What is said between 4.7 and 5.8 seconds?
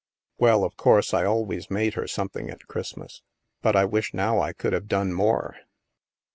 have done more."